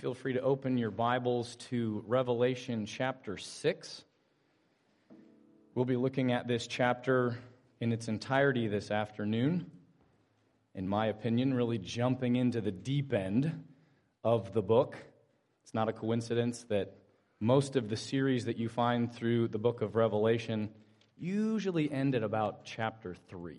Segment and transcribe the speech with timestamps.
[0.00, 4.04] Feel free to open your Bibles to Revelation chapter 6.
[5.74, 7.36] We'll be looking at this chapter
[7.82, 9.70] in its entirety this afternoon.
[10.74, 13.62] In my opinion, really jumping into the deep end
[14.24, 14.96] of the book.
[15.64, 16.96] It's not a coincidence that
[17.38, 20.70] most of the series that you find through the book of Revelation
[21.18, 23.58] usually end at about chapter 3,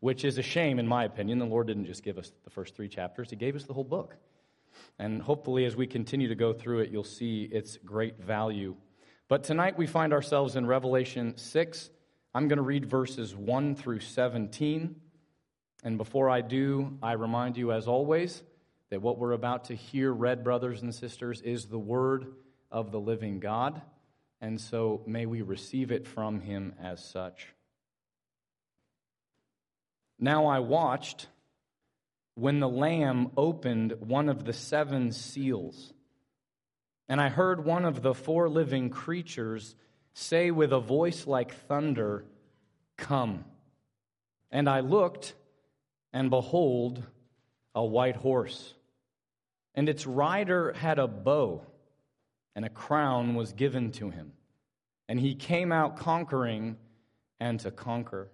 [0.00, 1.38] which is a shame, in my opinion.
[1.38, 3.82] The Lord didn't just give us the first three chapters, He gave us the whole
[3.82, 4.18] book.
[4.98, 8.76] And hopefully, as we continue to go through it, you'll see its great value.
[9.28, 11.90] But tonight we find ourselves in Revelation 6.
[12.34, 14.96] I'm going to read verses 1 through 17.
[15.84, 18.42] And before I do, I remind you, as always,
[18.90, 22.26] that what we're about to hear read, brothers and sisters, is the word
[22.70, 23.82] of the living God.
[24.40, 27.48] And so may we receive it from him as such.
[30.18, 31.28] Now I watched
[32.36, 35.92] when the Lamb opened one of the seven seals.
[37.08, 39.74] And I heard one of the four living creatures
[40.12, 42.24] say with a voice like thunder,
[42.98, 43.44] Come.
[44.50, 45.34] And I looked,
[46.12, 47.02] and behold,
[47.74, 48.74] a white horse.
[49.74, 51.62] And its rider had a bow,
[52.54, 54.32] and a crown was given to him.
[55.08, 56.76] And he came out conquering
[57.40, 58.30] and to conquer.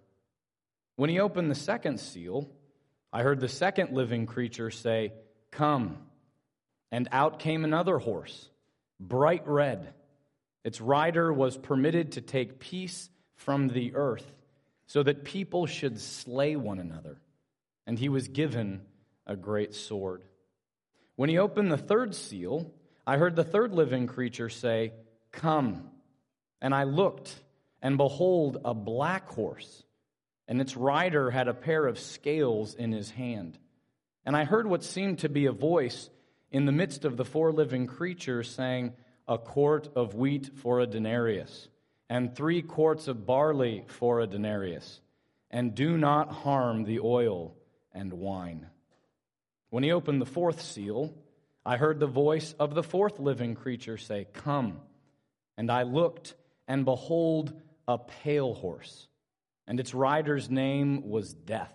[0.97, 2.49] When he opened the second seal,
[3.13, 5.13] I heard the second living creature say,
[5.51, 5.99] Come.
[6.91, 8.49] And out came another horse,
[8.99, 9.93] bright red.
[10.65, 14.31] Its rider was permitted to take peace from the earth,
[14.87, 17.19] so that people should slay one another.
[17.87, 18.83] And he was given
[19.27, 20.23] a great sword.
[21.17, 22.73] When he opened the third seal,
[23.07, 24.93] I heard the third living creature say,
[25.33, 25.91] Come.
[26.61, 27.35] And I looked,
[27.83, 29.83] and behold, a black horse
[30.49, 33.59] and its rider had a pair of scales in his hand.
[34.25, 36.11] And I heard what seemed to be a voice
[36.51, 38.93] in the midst of the four living creatures saying,
[39.27, 41.69] A quart of wheat for a denarius,
[42.09, 45.01] and three quarts of barley for a denarius,
[45.51, 47.55] and do not harm the oil
[47.93, 48.67] and wine.
[49.71, 51.15] When he opened the fourth seal,
[51.65, 54.81] I heard the voice of the fourth living creature say, Come.
[55.57, 56.35] And I looked,
[56.67, 57.53] and behold,
[57.87, 59.09] a pale horse
[59.67, 61.75] and its rider's name was Death,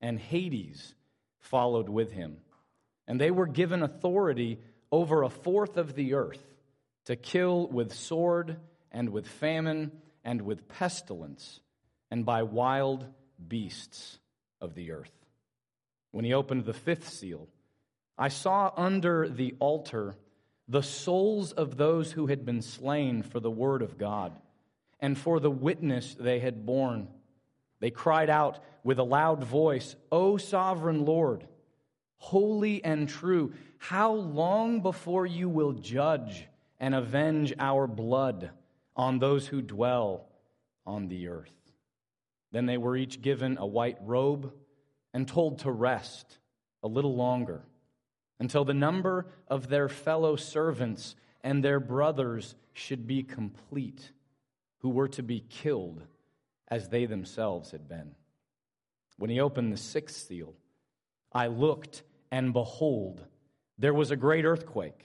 [0.00, 0.94] and Hades
[1.38, 2.38] followed with him.
[3.06, 4.58] And they were given authority
[4.90, 6.44] over a fourth of the earth
[7.04, 8.56] to kill with sword
[8.90, 9.92] and with famine
[10.24, 11.60] and with pestilence
[12.10, 13.06] and by wild
[13.46, 14.18] beasts
[14.60, 15.12] of the earth.
[16.10, 17.48] When he opened the fifth seal,
[18.18, 20.16] I saw under the altar
[20.68, 24.36] the souls of those who had been slain for the word of God
[25.06, 27.06] and for the witness they had borne.
[27.78, 31.46] They cried out with a loud voice, O sovereign Lord,
[32.16, 36.48] holy and true, how long before you will judge
[36.80, 38.50] and avenge our blood
[38.96, 40.26] on those who dwell
[40.84, 41.54] on the earth?
[42.50, 44.52] Then they were each given a white robe
[45.14, 46.40] and told to rest
[46.82, 47.62] a little longer
[48.40, 54.10] until the number of their fellow servants and their brothers should be complete
[54.78, 56.02] who were to be killed
[56.68, 58.14] as they themselves had been.
[59.18, 60.54] When he opened the sixth seal,
[61.32, 63.24] I looked, and behold,
[63.78, 65.04] there was a great earthquake,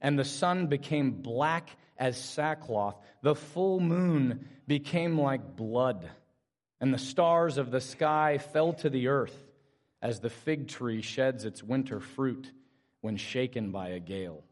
[0.00, 2.96] and the sun became black as sackcloth.
[3.22, 6.08] The full moon became like blood,
[6.80, 9.36] and the stars of the sky fell to the earth
[10.00, 12.52] as the fig tree sheds its winter fruit
[13.00, 14.44] when shaken by a gale.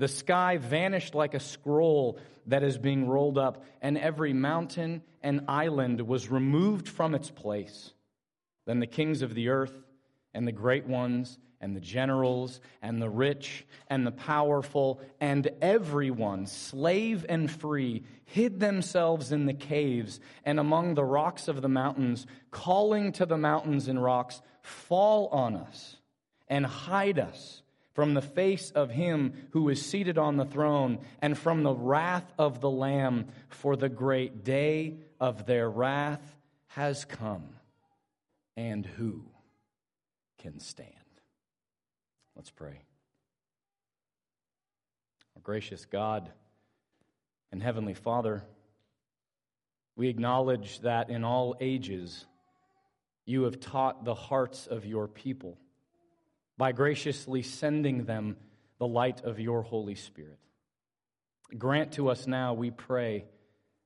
[0.00, 5.44] The sky vanished like a scroll that is being rolled up, and every mountain and
[5.46, 7.92] island was removed from its place.
[8.64, 9.74] Then the kings of the earth,
[10.32, 16.46] and the great ones, and the generals, and the rich, and the powerful, and everyone,
[16.46, 22.26] slave and free, hid themselves in the caves and among the rocks of the mountains,
[22.50, 25.98] calling to the mountains and rocks, Fall on us
[26.48, 27.62] and hide us
[28.00, 32.24] from the face of him who is seated on the throne, and from the wrath
[32.38, 36.22] of the Lamb, for the great day of their wrath
[36.68, 37.50] has come.
[38.56, 39.26] And who
[40.38, 40.88] can stand?
[42.34, 42.80] Let's pray.
[45.36, 46.30] Our gracious God
[47.52, 48.42] and Heavenly Father,
[49.94, 52.24] we acknowledge that in all ages
[53.26, 55.58] you have taught the hearts of your people
[56.60, 58.36] by graciously sending them
[58.78, 60.38] the light of your Holy Spirit.
[61.56, 63.24] Grant to us now, we pray,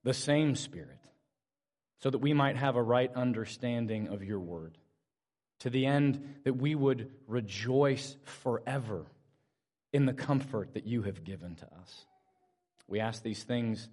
[0.03, 0.99] the same Spirit,
[2.01, 4.77] so that we might have a right understanding of your word,
[5.61, 9.07] to the end that we would rejoice forever
[9.93, 12.07] in the comfort that you have given to us.
[12.89, 13.89] We ask these things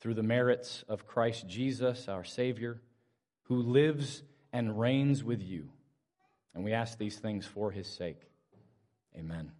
[0.00, 2.82] through the merits of Christ Jesus, our Savior,
[3.44, 4.22] who lives
[4.52, 5.70] and reigns with you.
[6.56, 8.16] And we ask these things for his sake.
[9.14, 9.52] Amen.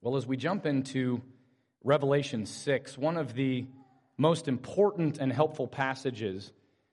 [0.00, 1.20] Well, as we jump into
[1.82, 3.66] Revelation 6, one of the
[4.16, 6.52] most important and helpful passages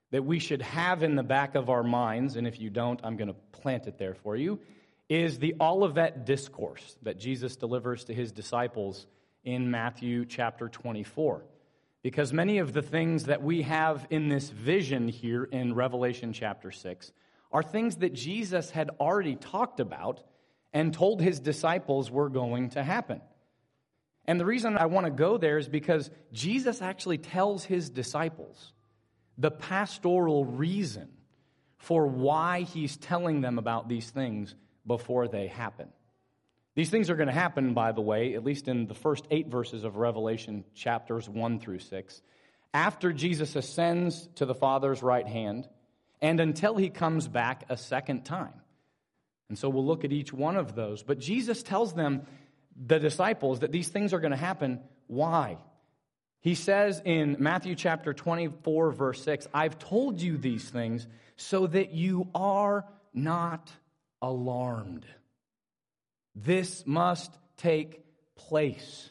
[0.09, 3.17] that we should have in the back of our minds, and if you don't, I'm
[3.17, 4.59] going to plant it there for you,
[5.07, 9.05] is the Olivet Discourse that Jesus delivers to his disciples
[9.43, 11.43] in Matthew chapter 24.
[12.01, 16.71] Because many of the things that we have in this vision here in Revelation chapter
[16.71, 17.11] 6
[17.51, 20.23] are things that Jesus had already talked about
[20.73, 23.21] and told his disciples were going to happen.
[24.25, 28.73] And the reason I want to go there is because Jesus actually tells his disciples
[29.37, 31.09] the pastoral reason
[31.77, 34.55] for why he's telling them about these things
[34.85, 35.89] before they happen.
[36.75, 39.47] These things are going to happen, by the way, at least in the first eight
[39.47, 42.21] verses of Revelation, chapters 1 through 6,
[42.73, 45.67] after Jesus ascends to the Father's right hand
[46.21, 48.53] and until he comes back a second time.
[49.49, 51.03] And so we'll look at each one of those.
[51.03, 52.25] But Jesus tells them,
[52.75, 54.79] the disciples, that these things are going to happen.
[55.07, 55.57] Why?
[56.39, 61.91] He says in Matthew chapter 24, verse 6, I've told you these things so that
[61.91, 63.71] you are not
[64.21, 65.05] alarmed.
[66.35, 68.03] This must take
[68.35, 69.09] place,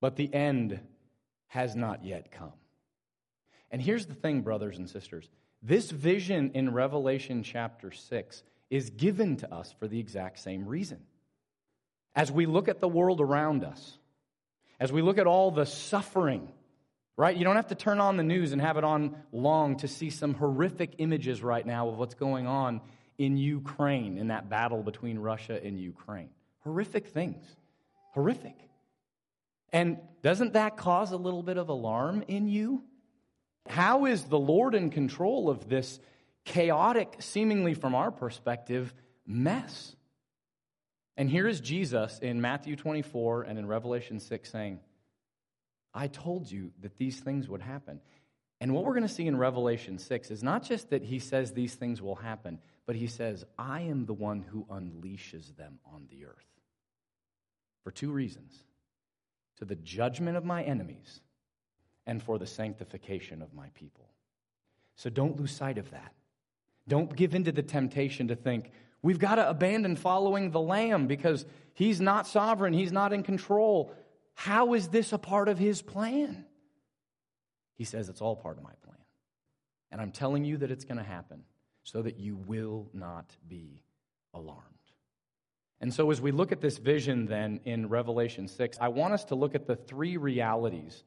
[0.00, 0.78] but the end
[1.48, 2.52] has not yet come.
[3.70, 5.28] And here's the thing, brothers and sisters
[5.62, 10.98] this vision in Revelation chapter 6 is given to us for the exact same reason.
[12.14, 13.98] As we look at the world around us,
[14.80, 16.48] as we look at all the suffering,
[17.16, 17.36] right?
[17.36, 20.10] You don't have to turn on the news and have it on long to see
[20.10, 22.80] some horrific images right now of what's going on
[23.18, 26.30] in Ukraine, in that battle between Russia and Ukraine.
[26.60, 27.44] Horrific things.
[28.12, 28.56] Horrific.
[29.72, 32.84] And doesn't that cause a little bit of alarm in you?
[33.68, 36.00] How is the Lord in control of this
[36.44, 38.92] chaotic, seemingly from our perspective,
[39.26, 39.94] mess?
[41.16, 44.80] And here is Jesus in Matthew 24 and in Revelation 6 saying,
[45.92, 48.00] I told you that these things would happen.
[48.60, 51.52] And what we're going to see in Revelation 6 is not just that he says
[51.52, 56.06] these things will happen, but he says, I am the one who unleashes them on
[56.10, 56.46] the earth.
[57.84, 58.64] For two reasons
[59.58, 61.20] to the judgment of my enemies
[62.08, 64.08] and for the sanctification of my people.
[64.96, 66.14] So don't lose sight of that.
[66.88, 68.72] Don't give in to the temptation to think,
[69.02, 71.44] we've got to abandon following the Lamb because
[71.74, 73.94] he's not sovereign, he's not in control.
[74.34, 76.46] How is this a part of his plan?
[77.74, 78.96] He says it's all part of my plan.
[79.92, 81.44] And I'm telling you that it's going to happen
[81.82, 83.82] so that you will not be
[84.32, 84.64] alarmed.
[85.80, 89.24] And so, as we look at this vision then in Revelation 6, I want us
[89.26, 91.04] to look at the three realities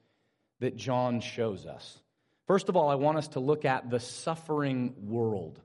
[0.61, 1.99] that John shows us.
[2.47, 5.59] First of all, I want us to look at the suffering world.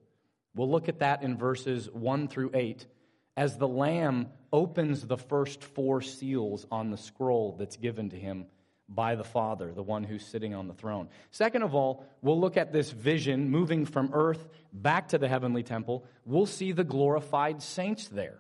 [0.55, 2.87] We'll look at that in verses 1 through 8
[3.37, 8.47] as the Lamb opens the first four seals on the scroll that's given to him
[8.89, 11.09] by the Father, the one who's sitting on the throne.
[11.31, 15.63] Second of all, we'll look at this vision moving from earth back to the heavenly
[15.63, 16.07] temple.
[16.25, 18.39] We'll see the glorified saints there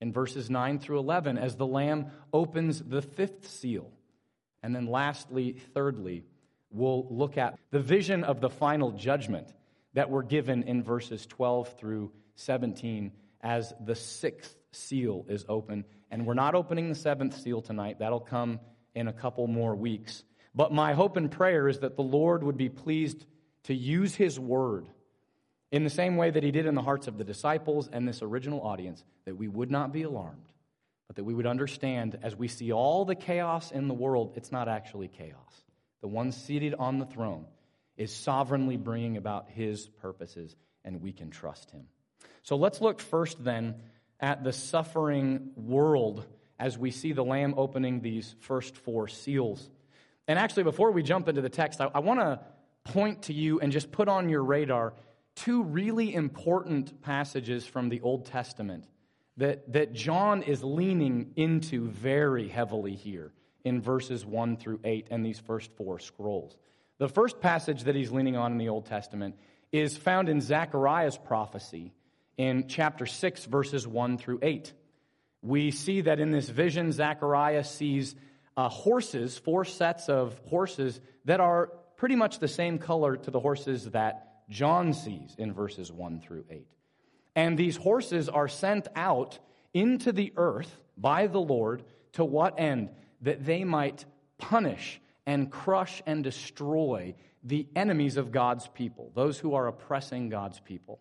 [0.00, 3.92] in verses 9 through 11 as the Lamb opens the fifth seal.
[4.62, 6.24] And then, lastly, thirdly,
[6.70, 9.52] we'll look at the vision of the final judgment
[9.94, 15.84] that were given in verses 12 through 17 as the sixth seal is open.
[16.10, 18.60] And we're not opening the seventh seal tonight, that'll come
[18.94, 20.24] in a couple more weeks.
[20.54, 23.24] But my hope and prayer is that the Lord would be pleased
[23.64, 24.86] to use His word
[25.70, 28.22] in the same way that He did in the hearts of the disciples and this
[28.22, 30.51] original audience, that we would not be alarmed,
[31.12, 34.50] but that we would understand as we see all the chaos in the world, it's
[34.50, 35.62] not actually chaos.
[36.00, 37.44] The one seated on the throne
[37.98, 41.82] is sovereignly bringing about His purposes, and we can trust Him.
[42.44, 43.74] So let's look first then
[44.20, 46.24] at the suffering world
[46.58, 49.68] as we see the Lamb opening these first four seals.
[50.26, 52.40] And actually, before we jump into the text, I, I want to
[52.84, 54.94] point to you and just put on your radar
[55.34, 58.86] two really important passages from the Old Testament
[59.36, 63.32] that, that John is leaning into very heavily here
[63.64, 66.56] in verses 1 through 8 and these first four scrolls.
[66.98, 69.36] The first passage that he's leaning on in the Old Testament
[69.70, 71.92] is found in Zechariah's prophecy
[72.36, 74.72] in chapter 6, verses 1 through 8
[75.42, 78.14] we see that in this vision, Zechariah sees
[78.56, 83.40] uh, horses, four sets of horses that are pretty much the same color to the
[83.40, 86.66] horses that John sees in verses 1 through 8.
[87.34, 89.38] And these horses are sent out
[89.72, 92.90] into the earth by the Lord To what end?
[93.22, 94.04] That they might
[94.36, 100.60] punish and crush and destroy the enemies of God's people, those who are oppressing God's
[100.60, 101.00] people.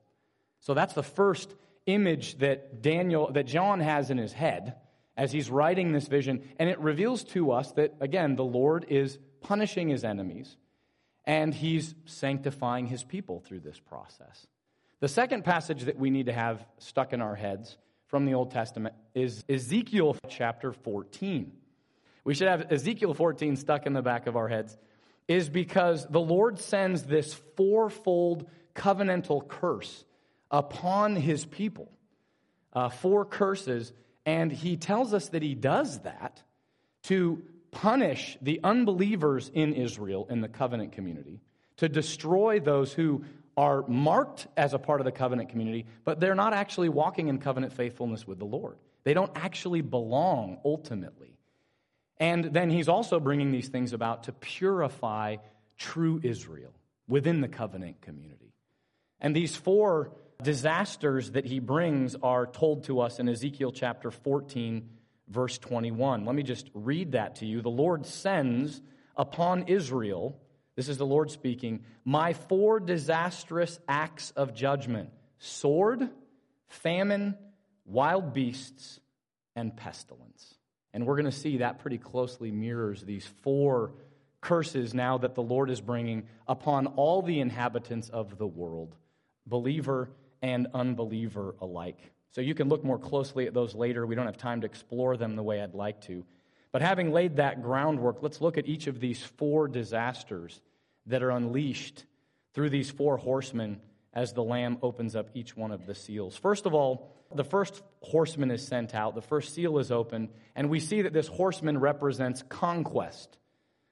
[0.60, 1.54] So that's the first
[1.86, 4.76] image that Daniel that John has in his head
[5.18, 9.18] as he's writing this vision and it reveals to us that again the Lord is
[9.42, 10.58] punishing his enemies
[11.26, 14.46] and he's sanctifying his people through this process.
[15.02, 18.52] The second passage that we need to have stuck in our heads from the Old
[18.52, 21.52] Testament is Ezekiel chapter 14.
[22.24, 24.78] We should have Ezekiel 14 stuck in the back of our heads,
[25.28, 30.06] is because the Lord sends this fourfold covenantal curse
[30.52, 31.92] upon his people.
[32.72, 33.94] Uh, four curses,
[34.28, 36.44] and he tells us that he does that
[37.06, 37.42] to
[37.72, 41.42] punish the unbelievers in Israel in the covenant community,
[41.78, 43.24] to destroy those who
[43.62, 47.38] are marked as a part of the covenant community, but they're not actually walking in
[47.38, 48.76] covenant faithfulness with the Lord.
[49.04, 51.38] They don't actually belong ultimately.
[52.18, 55.36] And then he's also bringing these things about to purify
[55.78, 56.74] true Israel
[57.08, 58.52] within the covenant community.
[59.20, 64.90] And these four disasters that he brings are told to us in Ezekiel chapter 14
[65.28, 66.26] verse 21.
[66.26, 67.62] Let me just read that to you.
[67.62, 68.82] The Lord sends
[69.16, 70.42] upon Israel,
[70.82, 76.10] this is the Lord speaking, my four disastrous acts of judgment sword,
[76.70, 77.38] famine,
[77.86, 79.00] wild beasts,
[79.56, 80.56] and pestilence.
[80.92, 83.92] And we're going to see that pretty closely mirrors these four
[84.42, 88.96] curses now that the Lord is bringing upon all the inhabitants of the world,
[89.46, 90.10] believer
[90.42, 92.12] and unbeliever alike.
[92.32, 94.08] So you can look more closely at those later.
[94.08, 96.26] We don't have time to explore them the way I'd like to.
[96.72, 100.60] But having laid that groundwork, let's look at each of these four disasters
[101.08, 102.06] that are unleashed
[102.54, 103.80] through these four horsemen
[104.14, 106.36] as the Lamb opens up each one of the seals.
[106.36, 110.70] First of all, the first horseman is sent out, the first seal is opened, and
[110.70, 113.38] we see that this horseman represents conquest.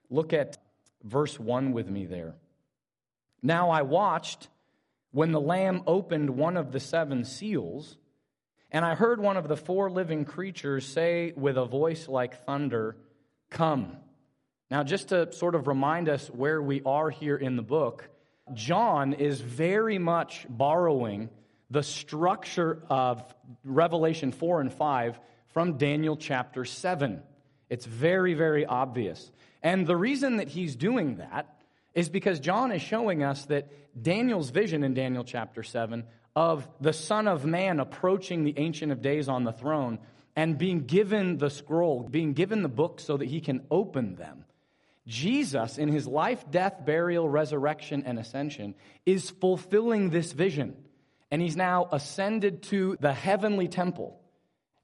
[0.09, 0.57] Look at
[1.03, 2.35] verse 1 with me there.
[3.41, 4.49] Now I watched
[5.11, 7.97] when the Lamb opened one of the seven seals.
[8.71, 12.95] And I heard one of the four living creatures say with a voice like thunder,
[13.49, 13.97] Come.
[14.71, 18.07] Now, just to sort of remind us where we are here in the book,
[18.53, 21.29] John is very much borrowing
[21.71, 23.23] the structure of
[23.63, 27.21] Revelation 4 and 5 from Daniel chapter 7.
[27.69, 29.31] It's very, very obvious.
[29.63, 31.47] And the reason that he's doing that
[31.95, 36.03] is because John is showing us that Daniel's vision in Daniel chapter 7
[36.35, 39.97] of the Son of Man approaching the Ancient of Days on the throne
[40.35, 44.45] and being given the scroll, being given the book so that he can open them.
[45.09, 48.75] Jesus, in his life, death, burial, resurrection, and ascension,
[49.07, 50.77] is fulfilling this vision.
[51.31, 54.21] And he's now ascended to the heavenly temple.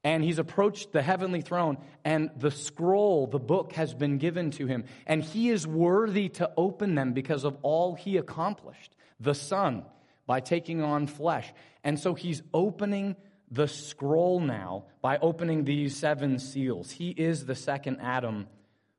[0.02, 4.66] And he's approached the heavenly throne, and the scroll, the book, has been given to
[4.66, 4.84] him.
[5.06, 8.96] And he is worthy to open them because of all he accomplished.
[9.20, 9.84] The Son,
[10.26, 11.52] by taking on flesh.
[11.84, 13.14] And so he's opening
[13.48, 16.90] the scroll now by opening these seven seals.
[16.90, 18.48] He is the second Adam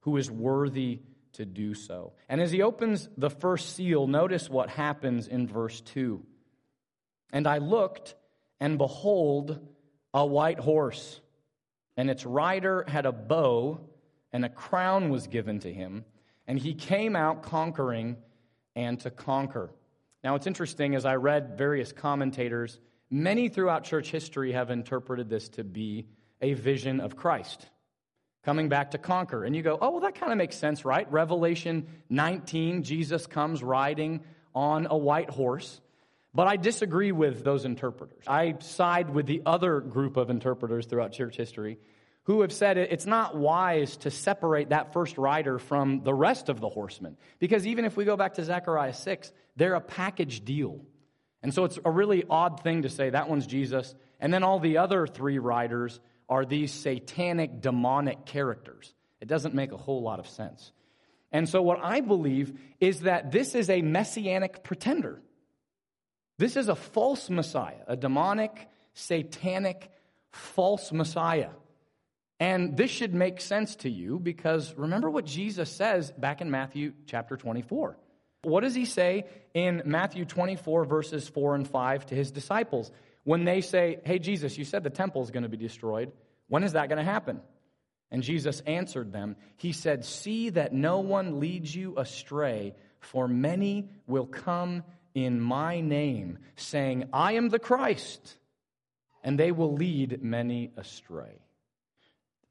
[0.02, 1.02] who is worthy
[1.38, 2.14] to do so.
[2.30, 6.24] And as he opens the first seal, notice what happens in verse 2.
[7.32, 8.16] And I looked,
[8.60, 9.60] and behold,
[10.14, 11.22] a white horse,
[11.96, 13.80] and its rider had a bow,
[14.32, 16.06] and a crown was given to him,
[16.48, 18.18] and he came out conquering
[18.76, 19.72] and to conquer.
[20.24, 22.80] Now, it's interesting, as I read various commentators,
[23.10, 26.08] many throughout church history have interpreted this to be
[26.42, 27.68] a vision of Christ
[28.48, 29.44] coming back to conquer.
[29.44, 31.12] And you go, oh, well, that kind of makes sense, right?
[31.12, 34.22] Revelation 19, Jesus comes riding
[34.56, 35.82] on a white horse.
[36.34, 38.24] But I disagree with those interpreters.
[38.26, 41.78] I side with the other group of interpreters throughout church history
[42.24, 46.62] who have said it's not wise to separate that first rider from the rest of
[46.62, 47.18] the horsemen.
[47.40, 50.80] Because even if we go back to Zechariah 6, they're a package deal.
[51.44, 54.60] And so it's a really odd thing to say that one's Jesus, and then all
[54.60, 58.94] the other three riders are these satanic, demonic characters.
[59.22, 60.72] It doesn't make a whole lot of sense.
[61.32, 65.22] And so, what I believe is that this is a messianic pretender.
[66.38, 69.90] This is a false Messiah, a demonic, satanic,
[70.32, 71.50] false Messiah.
[72.40, 76.94] And this should make sense to you because remember what Jesus says back in Matthew
[77.08, 77.98] chapter 24.
[78.44, 82.92] What does he say in Matthew 24, verses 4 and 5 to his disciples?
[83.28, 86.14] When they say, Hey, Jesus, you said the temple is going to be destroyed.
[86.48, 87.42] When is that going to happen?
[88.10, 89.36] And Jesus answered them.
[89.58, 95.82] He said, See that no one leads you astray, for many will come in my
[95.82, 98.38] name, saying, I am the Christ,
[99.26, 101.42] and they will lead many astray.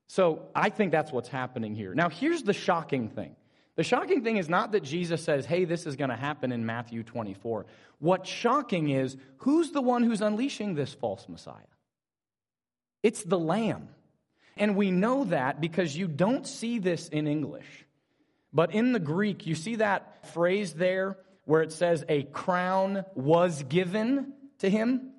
[0.08, 1.94] So I think that's what's happening here.
[1.94, 3.34] Now, here's the shocking thing.
[3.76, 6.64] The shocking thing is not that Jesus says, hey, this is going to happen in
[6.64, 7.66] Matthew 24.
[7.98, 11.54] What's shocking is who's the one who's unleashing this false Messiah?
[13.02, 13.90] It's the Lamb.
[14.56, 17.84] And we know that because you don't see this in English.
[18.52, 23.62] But in the Greek, you see that phrase there where it says a crown was
[23.64, 25.12] given to him?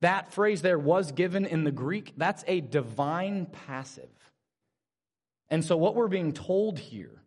[0.00, 4.08] That phrase there was given in the Greek, that's a divine passive.
[5.50, 7.17] And so what we're being told here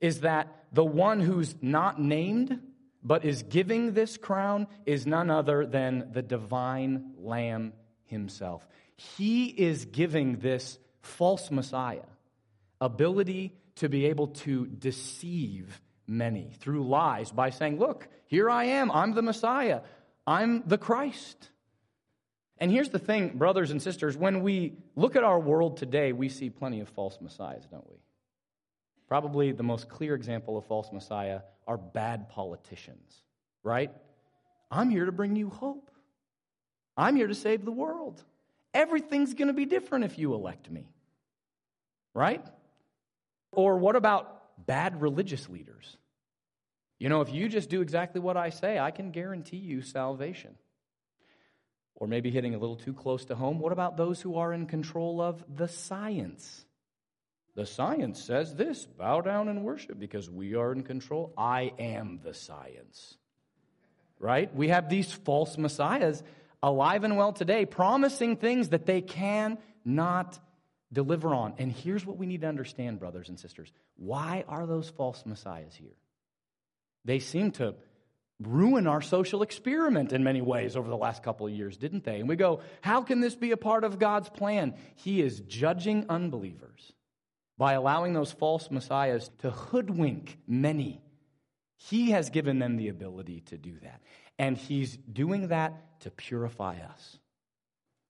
[0.00, 2.60] is that the one who's not named
[3.02, 7.72] but is giving this crown is none other than the divine Lamb
[8.06, 8.66] himself.
[8.96, 12.06] He is giving this false Messiah
[12.80, 18.90] ability to be able to deceive many through lies by saying, Look, here I am.
[18.90, 19.82] I'm the Messiah.
[20.26, 21.50] I'm the Christ.
[22.58, 26.28] And here's the thing, brothers and sisters, when we look at our world today, we
[26.28, 27.96] see plenty of false messiahs, don't we?
[29.08, 33.22] Probably the most clear example of false messiah are bad politicians,
[33.62, 33.90] right?
[34.70, 35.90] I'm here to bring you hope.
[36.96, 38.22] I'm here to save the world.
[38.74, 40.90] Everything's going to be different if you elect me,
[42.14, 42.44] right?
[43.52, 45.96] Or what about bad religious leaders?
[46.98, 50.54] You know, if you just do exactly what I say, I can guarantee you salvation.
[51.94, 54.66] Or maybe hitting a little too close to home, what about those who are in
[54.66, 56.66] control of the science?
[57.58, 61.32] The science says this bow down and worship because we are in control.
[61.36, 63.16] I am the science.
[64.20, 64.54] Right?
[64.54, 66.22] We have these false messiahs
[66.62, 70.38] alive and well today, promising things that they cannot
[70.92, 71.54] deliver on.
[71.58, 73.72] And here's what we need to understand, brothers and sisters.
[73.96, 75.96] Why are those false messiahs here?
[77.04, 77.74] They seem to
[78.40, 82.20] ruin our social experiment in many ways over the last couple of years, didn't they?
[82.20, 84.74] And we go, how can this be a part of God's plan?
[84.94, 86.92] He is judging unbelievers
[87.58, 91.02] by allowing those false messiahs to hoodwink many.
[91.76, 94.00] He has given them the ability to do that.
[94.38, 97.18] And He's doing that to purify us,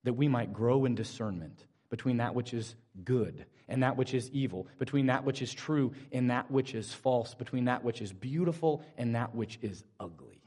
[0.04, 4.30] that we might grow in discernment between that which is good and that which is
[4.30, 8.12] evil, between that which is true and that which is false, between that which is
[8.12, 10.42] beautiful and that which is ugly.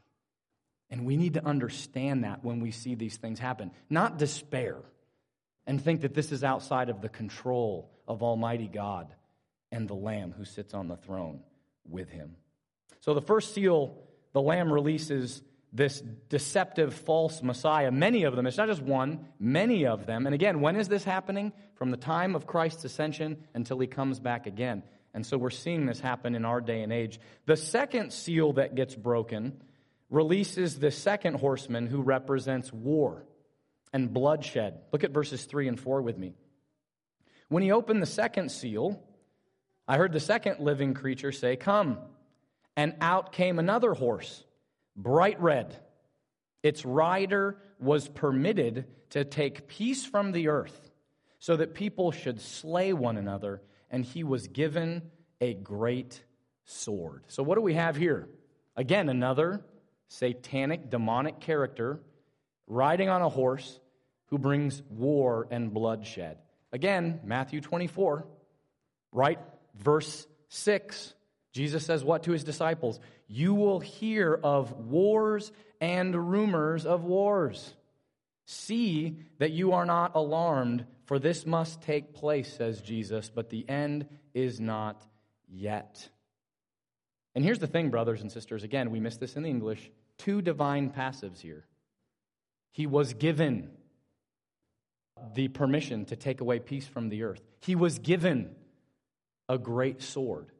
[0.91, 4.77] And we need to understand that when we see these things happen, not despair
[5.65, 9.07] and think that this is outside of the control of Almighty God
[9.71, 11.39] and the Lamb who sits on the throne
[11.89, 12.35] with him.
[12.99, 13.95] So the first seal,
[14.33, 15.41] the Lamb releases
[15.73, 17.89] this deceptive false Messiah.
[17.89, 20.25] Many of them, it's not just one, many of them.
[20.25, 21.53] And again, when is this happening?
[21.75, 24.83] From the time of Christ's ascension until he comes back again.
[25.13, 27.19] And so we're seeing this happen in our day and age.
[27.45, 29.61] The second seal that gets broken
[30.09, 33.25] releases the second horseman who represents war
[33.93, 34.81] and bloodshed.
[34.91, 36.33] Look at verses 3 and 4 with me.
[37.51, 39.03] When he opened the second seal,
[39.85, 41.97] I heard the second living creature say, Come.
[42.77, 44.45] And out came another horse
[44.95, 45.75] bright red.
[46.63, 50.91] Its rider was permitted to take peace from the earth
[51.39, 55.01] so that people should slay one another, and he was given
[55.41, 56.23] a great
[56.63, 57.25] sword.
[57.27, 58.29] So, what do we have here?
[58.77, 59.65] Again, another
[60.07, 61.99] satanic, demonic character
[62.65, 63.81] riding on a horse
[64.27, 66.37] who brings war and bloodshed.
[66.71, 68.25] Again, Matthew 24,
[69.11, 69.39] right?
[69.75, 71.13] Verse 6.
[71.53, 72.99] Jesus says what to his disciples?
[73.27, 77.73] You will hear of wars and rumors of wars.
[78.45, 83.67] See that you are not alarmed, for this must take place, says Jesus, but the
[83.67, 85.05] end is not
[85.49, 86.09] yet.
[87.35, 88.63] And here's the thing, brothers and sisters.
[88.63, 89.91] Again, we miss this in the English.
[90.17, 91.65] Two divine passives here.
[92.71, 93.69] He was given
[95.33, 98.55] the permission to take away peace from the earth, he was given
[99.47, 100.51] a great sword.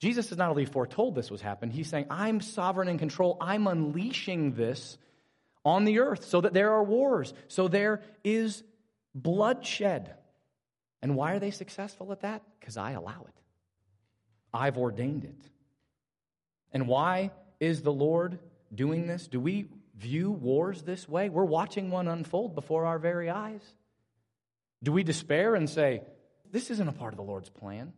[0.00, 3.36] Jesus has not only foretold this was happen, he's saying, I'm sovereign in control.
[3.40, 4.98] I'm unleashing this
[5.64, 8.62] on the earth so that there are wars, so there is
[9.14, 10.14] bloodshed.
[11.00, 12.42] And why are they successful at that?
[12.60, 13.40] Because I allow it.
[14.52, 15.50] I've ordained it.
[16.72, 17.30] And why
[17.60, 18.38] is the Lord
[18.74, 19.28] doing this?
[19.28, 21.28] Do we view wars this way?
[21.28, 23.62] We're watching one unfold before our very eyes.
[24.84, 26.02] Do we despair and say,
[26.52, 27.94] This isn't a part of the Lord's plan?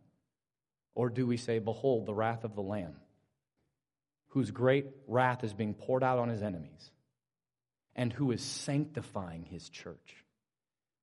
[0.95, 2.95] Or do we say, Behold, the wrath of the Lamb,
[4.29, 6.91] whose great wrath is being poured out on his enemies,
[7.93, 10.23] and who is sanctifying his church,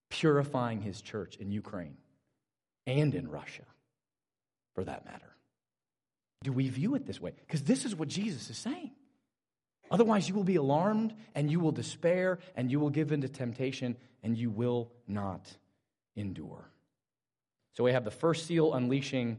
[0.08, 1.98] purifying his church in Ukraine
[2.86, 3.64] and in Russia,
[4.74, 5.36] for that matter?
[6.42, 7.32] Do we view it this way?
[7.46, 8.92] Because this is what Jesus is saying.
[9.90, 13.28] Otherwise, you will be alarmed and you will despair and you will give in to
[13.28, 15.54] temptation and you will not
[16.16, 16.70] endure.
[17.72, 19.38] So we have the first seal unleashing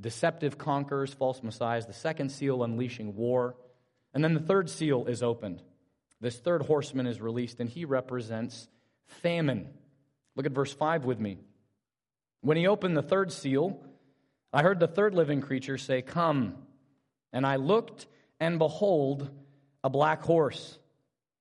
[0.00, 3.56] deceptive conquerors, false messiahs, the second seal unleashing war,
[4.14, 5.62] and then the third seal is opened.
[6.20, 8.68] This third horseman is released, and he represents
[9.06, 9.68] famine.
[10.36, 11.38] Look at verse 5 with me.
[12.40, 13.80] When he opened the third seal,
[14.52, 16.56] I heard the third living creature say, Come.
[17.32, 18.06] And I looked,
[18.40, 19.28] and behold,
[19.84, 20.78] a black horse,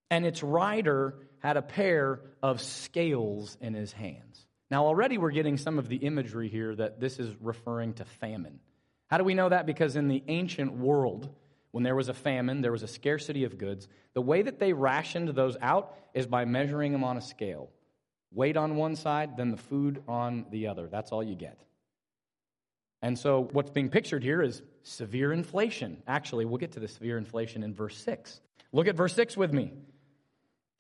[0.10, 4.47] and its rider had a pair of scales in his hands.
[4.69, 8.60] Now, already we're getting some of the imagery here that this is referring to famine.
[9.08, 9.65] How do we know that?
[9.65, 11.30] Because in the ancient world,
[11.71, 14.73] when there was a famine, there was a scarcity of goods, the way that they
[14.73, 17.69] rationed those out is by measuring them on a scale.
[18.34, 20.88] Weight on one side, then the food on the other.
[20.88, 21.62] That's all you get.
[23.01, 26.01] And so, what's being pictured here is severe inflation.
[26.08, 28.41] Actually, we'll get to the severe inflation in verse 6.
[28.73, 29.71] Look at verse 6 with me.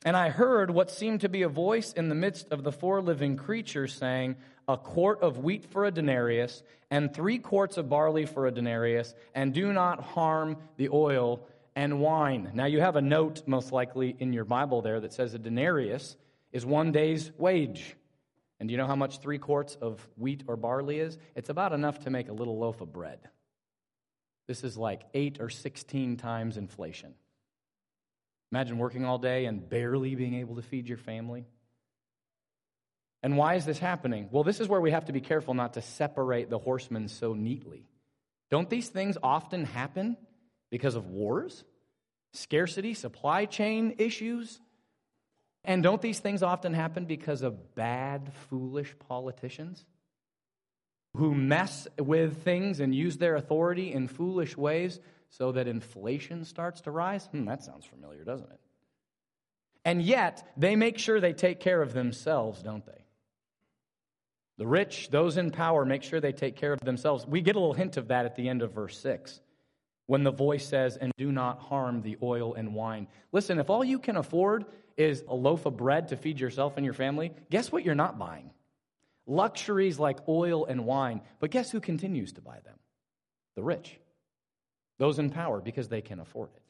[0.05, 3.01] And I heard what seemed to be a voice in the midst of the four
[3.01, 4.35] living creatures saying,
[4.67, 9.13] A quart of wheat for a denarius, and three quarts of barley for a denarius,
[9.33, 12.51] and do not harm the oil and wine.
[12.53, 16.15] Now, you have a note, most likely, in your Bible there that says a denarius
[16.51, 17.95] is one day's wage.
[18.59, 21.17] And do you know how much three quarts of wheat or barley is?
[21.35, 23.19] It's about enough to make a little loaf of bread.
[24.47, 27.13] This is like eight or 16 times inflation.
[28.51, 31.45] Imagine working all day and barely being able to feed your family.
[33.23, 34.29] And why is this happening?
[34.31, 37.33] Well, this is where we have to be careful not to separate the horsemen so
[37.33, 37.87] neatly.
[38.49, 40.15] Don't these things often happen
[40.69, 41.63] because of wars,
[42.33, 44.61] scarcity, supply chain issues?
[45.65, 49.85] And don't these things often happen because of bad, foolish politicians
[51.17, 56.81] who mess with things and use their authority in foolish ways so that inflation starts
[56.81, 57.25] to rise?
[57.27, 58.59] Hmm, that sounds familiar, doesn't it?
[59.85, 63.05] And yet, they make sure they take care of themselves, don't they?
[64.57, 67.25] The rich, those in power, make sure they take care of themselves.
[67.25, 69.39] We get a little hint of that at the end of verse 6
[70.07, 73.07] when the voice says, And do not harm the oil and wine.
[73.31, 74.65] Listen, if all you can afford
[74.97, 78.17] is a loaf of bread to feed yourself and your family, guess what you're not
[78.17, 78.49] buying?
[79.27, 81.21] Luxuries like oil and wine.
[81.39, 82.79] But guess who continues to buy them?
[83.55, 83.99] The rich
[84.97, 86.61] those in power, because they can afford it.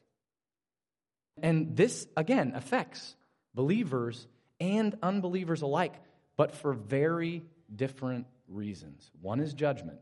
[1.42, 3.14] And this, again, affects
[3.54, 4.26] believers
[4.60, 5.94] and unbelievers alike,
[6.36, 7.42] but for very
[7.74, 9.10] different reasons.
[9.20, 9.98] One is judgment,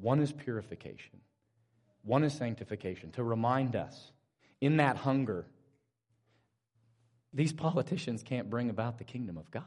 [0.00, 1.20] one is purification,
[2.02, 4.12] one is sanctification, to remind us
[4.60, 5.46] in that hunger.
[7.32, 9.64] These politicians can't bring about the kingdom of God.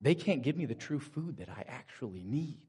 [0.00, 2.60] They can't give me the true food that I actually need.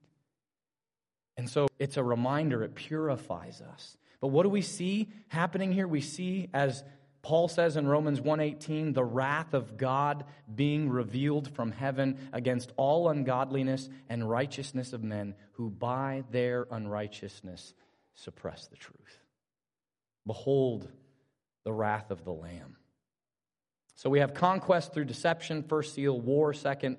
[1.38, 3.98] And so it's a reminder, it purifies us.
[4.22, 5.88] But what do we see happening here?
[5.88, 6.84] We see, as
[7.24, 13.10] Paul says in Romans 1:18, the wrath of God being revealed from heaven against all
[13.10, 17.74] ungodliness and righteousness of men who by their unrighteousness
[18.14, 19.20] suppress the truth.
[20.28, 20.92] Behold
[21.64, 22.78] the wrath of the Lamb.
[23.96, 26.98] So we have conquest through deception, first seal, war, second,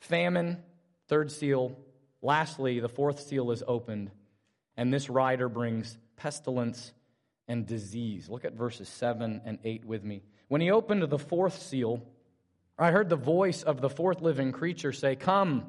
[0.00, 0.62] famine,
[1.06, 1.76] third seal,
[2.22, 4.10] Lastly, the fourth seal is opened,
[4.76, 6.92] and this rider brings pestilence
[7.46, 8.28] and disease.
[8.28, 10.22] Look at verses 7 and 8 with me.
[10.48, 12.02] When he opened the fourth seal,
[12.78, 15.66] I heard the voice of the fourth living creature say, Come.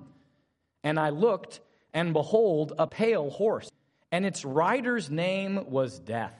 [0.83, 1.59] And I looked,
[1.93, 3.69] and behold, a pale horse,
[4.11, 6.39] and its rider's name was Death,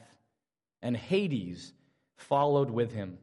[0.80, 1.72] and Hades
[2.16, 3.18] followed with him.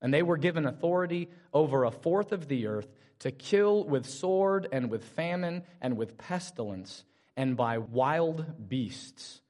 [0.00, 2.88] And they were given authority over a fourth of the earth
[3.20, 7.04] to kill with sword and with famine and with pestilence
[7.36, 9.40] and by wild beasts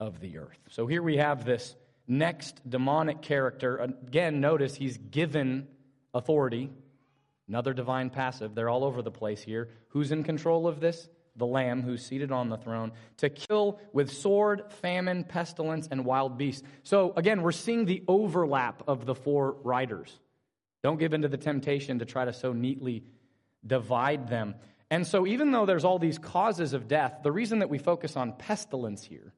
[0.00, 0.58] of the earth.
[0.70, 1.74] So here we have this
[2.06, 3.76] next demonic character.
[3.76, 5.68] Again, notice he's given
[6.12, 6.70] authority.
[7.48, 8.54] Another divine passive.
[8.54, 9.70] They're all over the place here.
[9.88, 11.08] Who's in control of this?
[11.36, 16.38] The Lamb who's seated on the throne to kill with sword, famine, pestilence, and wild
[16.38, 16.62] beasts.
[16.84, 20.16] So again, we're seeing the overlap of the four riders.
[20.84, 23.04] Don't give in to the temptation to try to so neatly
[23.66, 24.54] divide them.
[24.90, 28.18] And so, even though there's all these causes of death, the reason that we focus
[28.18, 29.32] on pestilence here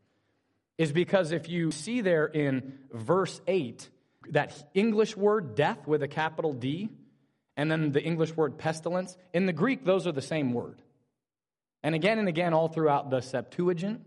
[0.77, 3.89] is because if you see there in verse 8,
[4.31, 6.89] that English word death with a capital D,
[7.57, 10.83] and then the English word pestilence, in the Greek, those are the same word.
[11.85, 14.01] And again and again, all throughout the Septuagint,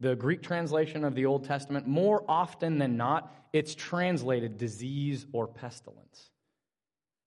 [0.00, 5.46] the Greek translation of the Old Testament, more often than not, it's translated disease or
[5.46, 6.30] pestilence.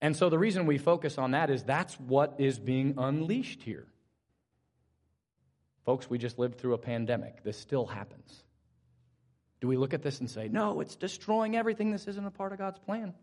[0.02, 3.88] And so the reason we focus on that is that's what is being unleashed here.
[5.86, 7.44] Folks, we just lived through a pandemic.
[7.44, 8.44] This still happens.
[9.60, 11.92] Do we look at this and say, no, it's destroying everything?
[11.92, 13.14] This isn't a part of God's plan.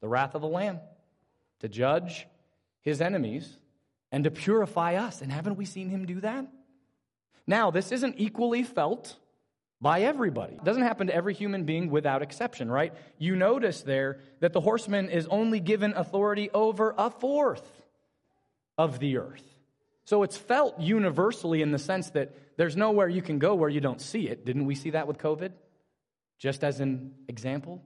[0.00, 0.80] The wrath of the Lamb
[1.60, 2.26] to judge
[2.80, 3.58] his enemies
[4.10, 5.22] and to purify us.
[5.22, 6.46] And haven't we seen him do that?
[7.46, 9.16] Now, this isn't equally felt
[9.82, 10.54] by everybody.
[10.54, 12.94] It doesn't happen to every human being without exception, right?
[13.18, 17.68] You notice there that the horseman is only given authority over a fourth
[18.78, 19.42] of the earth.
[20.04, 23.80] So it's felt universally in the sense that there's nowhere you can go where you
[23.80, 24.46] don't see it.
[24.46, 25.50] Didn't we see that with COVID?
[26.38, 27.82] Just as an example.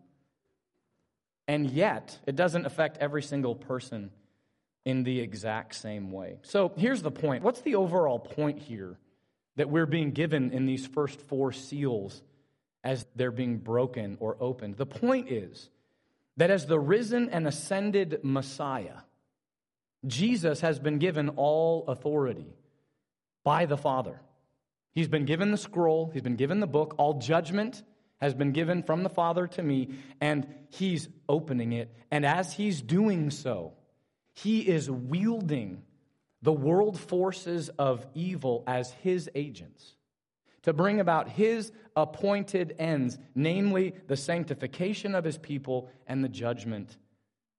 [1.48, 4.10] And yet, it doesn't affect every single person
[4.84, 6.40] in the exact same way.
[6.42, 7.42] So here's the point.
[7.42, 8.98] What's the overall point here
[9.56, 12.22] that we're being given in these first four seals
[12.84, 14.76] as they're being broken or opened?
[14.76, 15.70] The point is
[16.36, 18.98] that as the risen and ascended Messiah,
[20.06, 22.54] Jesus has been given all authority
[23.44, 24.20] by the Father.
[24.92, 27.82] He's been given the scroll, he's been given the book, all judgment
[28.18, 29.90] has been given from the Father to me,
[30.20, 31.94] and he's opening it.
[32.10, 33.74] And as he's doing so,
[34.32, 35.82] he is wielding
[36.46, 39.94] the world forces of evil as his agents
[40.62, 46.98] to bring about his appointed ends, namely the sanctification of his people and the judgment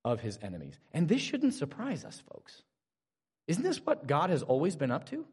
[0.06, 0.78] of his enemies.
[0.94, 2.62] And this shouldn't surprise us, folks.
[3.46, 5.26] Isn't this what God has always been up to?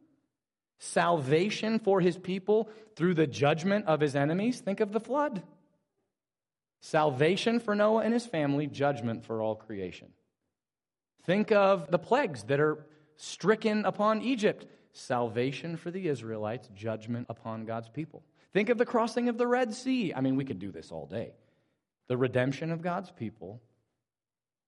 [0.78, 4.60] Salvation for his people through the judgment of his enemies.
[4.60, 5.44] Think of the flood.
[6.82, 10.10] Salvation for Noah and his family, judgment for all creation.
[11.24, 12.86] Think of the plagues that are
[13.18, 14.66] stricken upon Egypt.
[14.92, 18.24] Salvation for the Israelites, judgment upon God's people.
[18.54, 20.14] Think of the crossing of the Red Sea.
[20.14, 21.34] I mean, we could do this all day.
[22.08, 23.62] The redemption of God's people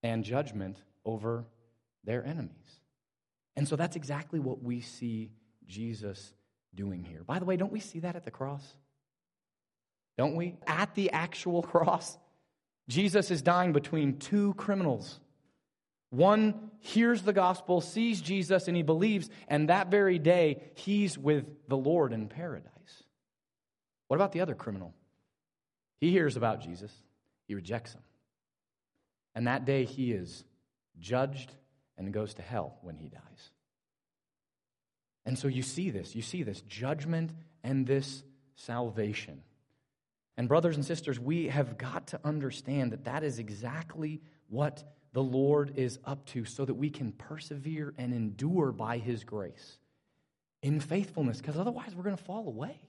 [0.02, 1.46] and judgment over
[2.04, 2.80] their enemies.
[3.56, 5.30] And so that's exactly what we see
[5.66, 6.34] Jesus
[6.74, 7.22] doing here.
[7.24, 8.62] By the way, don't we see that at the cross?
[10.16, 10.56] Don't we?
[10.66, 12.18] At the actual cross,
[12.88, 15.20] Jesus is dying between two criminals.
[16.10, 21.44] One hears the gospel, sees Jesus, and he believes, and that very day, he's with
[21.68, 22.72] the Lord in paradise.
[24.06, 24.94] What about the other criminal?
[26.00, 26.92] He hears about Jesus,
[27.46, 28.02] he rejects him.
[29.34, 30.44] And that day, he is
[30.98, 31.52] judged
[31.96, 33.50] and goes to hell when he dies.
[35.26, 36.16] And so you see this.
[36.16, 38.22] You see this judgment and this
[38.56, 39.42] salvation.
[40.38, 44.82] And, brothers and sisters, we have got to understand that that is exactly what
[45.18, 49.76] the Lord is up to so that we can persevere and endure by His grace
[50.62, 52.80] in faithfulness, because otherwise we're going to fall away.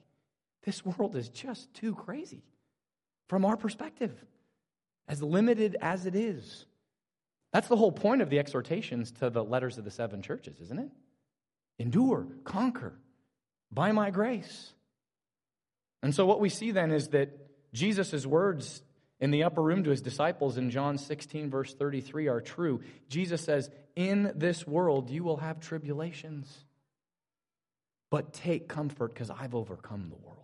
[0.62, 2.44] This world is just too crazy
[3.26, 4.12] from our perspective,
[5.08, 6.66] as limited as it is.
[7.52, 10.78] That's the whole point of the exhortations to the letters of the seven churches, isn't
[10.78, 10.90] it?
[11.80, 12.92] Endure, conquer
[13.72, 14.72] by my grace.
[16.00, 17.30] And so, what we see then is that
[17.72, 18.82] Jesus' words
[19.20, 22.80] in the upper room to his disciples in John 16, verse 33, are true.
[23.08, 26.64] Jesus says, In this world you will have tribulations,
[28.10, 30.38] but take comfort because I've overcome the world.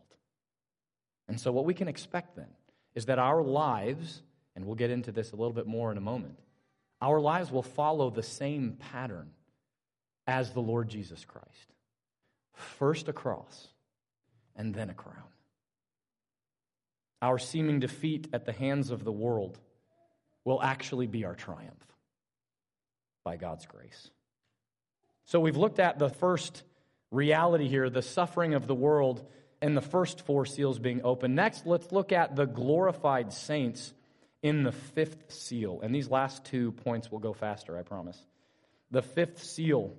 [1.28, 2.48] And so, what we can expect then
[2.94, 4.22] is that our lives,
[4.54, 6.38] and we'll get into this a little bit more in a moment,
[7.00, 9.30] our lives will follow the same pattern
[10.26, 11.74] as the Lord Jesus Christ.
[12.52, 13.68] First a cross,
[14.54, 15.24] and then a crown.
[17.26, 19.58] Our seeming defeat at the hands of the world
[20.44, 21.84] will actually be our triumph
[23.24, 24.10] by God's grace.
[25.24, 26.62] So we've looked at the first
[27.10, 29.26] reality here, the suffering of the world,
[29.60, 31.34] and the first four seals being opened.
[31.34, 33.92] Next, let's look at the glorified saints
[34.40, 35.80] in the fifth seal.
[35.82, 38.24] And these last two points will go faster, I promise.
[38.92, 39.96] The fifth seal.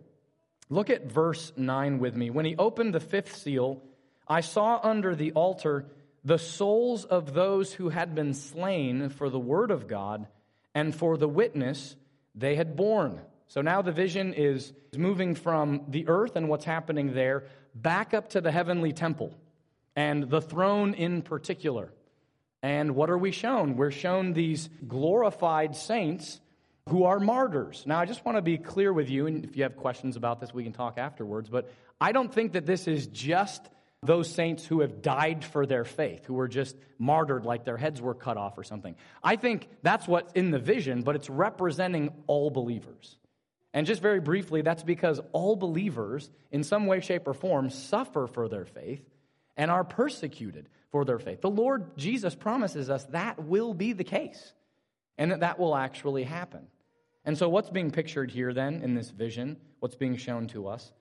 [0.69, 2.29] Look at verse 9 with me.
[2.29, 3.83] When he opened the fifth seal,
[4.29, 5.87] I saw under the altar
[6.27, 10.27] the souls of those who had been slain for the word of God
[10.75, 11.95] and for the witness
[12.35, 13.21] they had borne.
[13.47, 18.31] So now the vision is moving from the earth and what's happening there back up
[18.31, 19.33] to the heavenly temple
[19.95, 21.93] and the throne in particular.
[22.61, 23.77] And what are we shown?
[23.77, 26.41] We're shown these glorified saints
[26.89, 27.85] who are martyrs.
[27.85, 30.41] Now, I just want to be clear with you, and if you have questions about
[30.41, 33.61] this, we can talk afterwards, but I don't think that this is just
[34.03, 38.01] those saints who have died for their faith, who were just martyred like their heads
[38.01, 38.95] were cut off or something.
[39.23, 43.17] I think that's what's in the vision, but it's representing all believers.
[43.73, 48.27] And just very briefly, that's because all believers, in some way, shape, or form, suffer
[48.27, 49.01] for their faith
[49.55, 51.41] and are persecuted for their faith.
[51.41, 54.53] The Lord Jesus promises us that will be the case
[55.17, 56.67] and that that will actually happen.
[57.25, 60.93] And so, what's being pictured here then in this vision, what's being shown to us,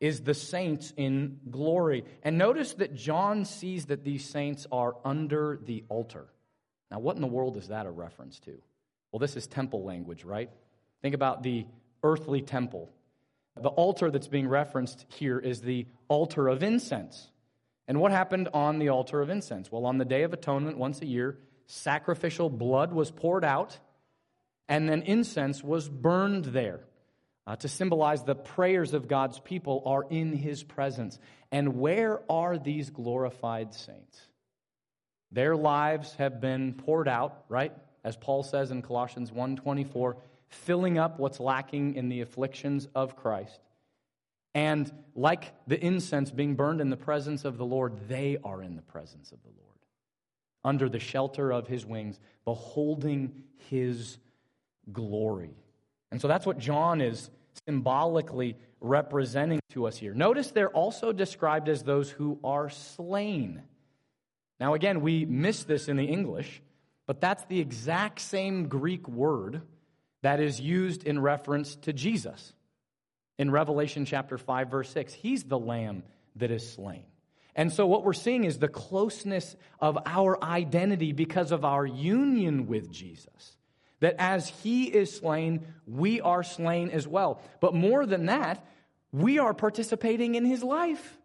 [0.00, 2.04] is the saints in glory.
[2.22, 6.26] And notice that John sees that these saints are under the altar.
[6.90, 8.58] Now, what in the world is that a reference to?
[9.10, 10.50] Well, this is temple language, right?
[11.02, 11.66] Think about the
[12.02, 12.90] earthly temple.
[13.56, 17.30] The altar that's being referenced here is the altar of incense.
[17.88, 19.72] And what happened on the altar of incense?
[19.72, 23.78] Well, on the Day of Atonement, once a year, sacrificial blood was poured out,
[24.68, 26.80] and then incense was burned there
[27.46, 31.18] uh, to symbolize the prayers of God's people are in his presence.
[31.52, 34.20] And where are these glorified saints?
[35.30, 37.72] Their lives have been poured out, right?
[38.04, 40.16] As Paul says in Colossians 1:24,
[40.48, 43.60] filling up what's lacking in the afflictions of Christ.
[44.54, 48.76] And like the incense being burned in the presence of the Lord, they are in
[48.76, 49.78] the presence of the Lord,
[50.64, 54.18] under the shelter of his wings, beholding his
[54.92, 55.56] glory.
[56.10, 57.28] And so that's what John is
[57.66, 60.14] symbolically representing to us here.
[60.14, 63.62] Notice they're also described as those who are slain.
[64.60, 66.62] Now, again, we miss this in the English,
[67.06, 69.62] but that's the exact same Greek word
[70.22, 72.52] that is used in reference to Jesus
[73.38, 75.12] in Revelation chapter 5, verse 6.
[75.12, 76.02] He's the lamb
[76.36, 77.04] that is slain.
[77.54, 82.66] And so, what we're seeing is the closeness of our identity because of our union
[82.66, 83.55] with Jesus.
[84.00, 87.40] That as he is slain, we are slain as well.
[87.60, 88.64] But more than that,
[89.12, 91.18] we are participating in his life.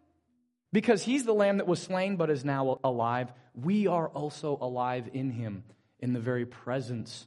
[0.72, 5.10] Because he's the lamb that was slain but is now alive, we are also alive
[5.12, 5.64] in him
[6.00, 7.26] in the very presence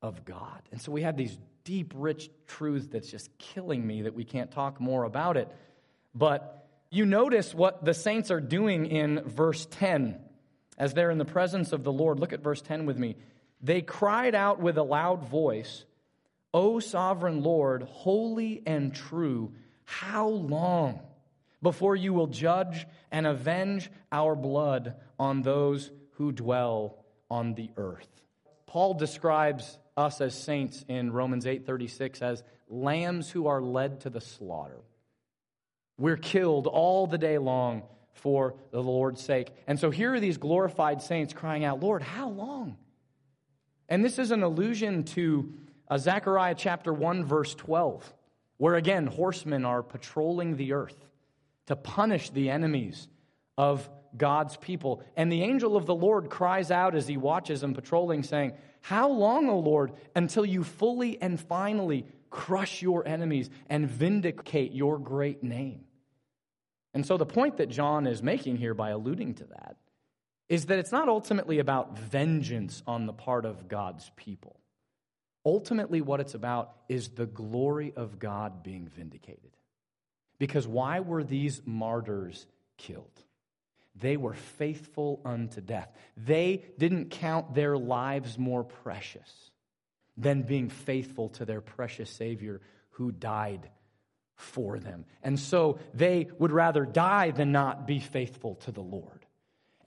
[0.00, 0.62] of God.
[0.72, 4.50] And so we have these deep, rich truths that's just killing me that we can't
[4.50, 5.48] talk more about it.
[6.14, 10.18] But you notice what the saints are doing in verse 10
[10.78, 12.18] as they're in the presence of the Lord.
[12.18, 13.16] Look at verse 10 with me.
[13.60, 15.84] They cried out with a loud voice,
[16.52, 19.52] O sovereign Lord, holy and true,
[19.84, 21.00] how long
[21.62, 28.08] before you will judge and avenge our blood on those who dwell on the earth?
[28.66, 34.20] Paul describes us as saints in Romans 8:36 as lambs who are led to the
[34.20, 34.80] slaughter.
[35.98, 39.50] We're killed all the day long for the Lord's sake.
[39.66, 42.76] And so here are these glorified saints crying out, Lord, how long?
[43.88, 45.52] And this is an allusion to
[45.88, 48.12] uh, Zechariah chapter 1, verse 12,
[48.56, 51.06] where again, horsemen are patrolling the earth
[51.66, 53.08] to punish the enemies
[53.56, 55.02] of God's people.
[55.16, 59.08] And the angel of the Lord cries out as he watches them patrolling, saying, How
[59.08, 65.42] long, O Lord, until you fully and finally crush your enemies and vindicate your great
[65.42, 65.84] name?
[66.94, 69.76] And so the point that John is making here by alluding to that
[70.48, 74.60] is that it's not ultimately about vengeance on the part of God's people.
[75.44, 79.56] Ultimately, what it's about is the glory of God being vindicated.
[80.38, 83.22] Because why were these martyrs killed?
[83.94, 85.90] They were faithful unto death.
[86.16, 89.50] They didn't count their lives more precious
[90.16, 93.70] than being faithful to their precious Savior who died
[94.34, 95.04] for them.
[95.22, 99.25] And so they would rather die than not be faithful to the Lord.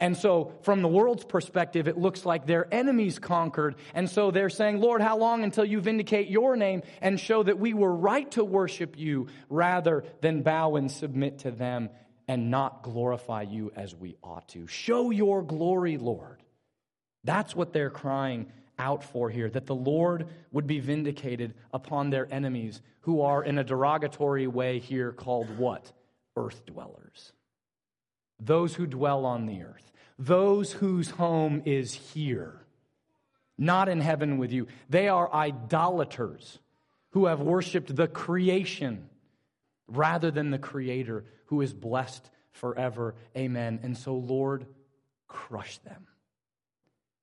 [0.01, 3.75] And so, from the world's perspective, it looks like their enemies conquered.
[3.93, 7.59] And so they're saying, Lord, how long until you vindicate your name and show that
[7.59, 11.89] we were right to worship you rather than bow and submit to them
[12.29, 14.67] and not glorify you as we ought to?
[14.67, 16.43] Show your glory, Lord.
[17.25, 22.33] That's what they're crying out for here, that the Lord would be vindicated upon their
[22.33, 25.91] enemies, who are in a derogatory way here called what?
[26.38, 27.33] Earth dwellers.
[28.39, 29.88] Those who dwell on the earth
[30.19, 32.60] those whose home is here,
[33.58, 34.67] not in heaven with you.
[34.89, 36.60] They are idolaters
[37.12, 39.10] who have worshiped the creation
[39.88, 43.15] rather than the Creator who is blessed forever.
[43.36, 43.79] Amen.
[43.82, 44.67] And so, Lord,
[45.27, 46.05] crush them.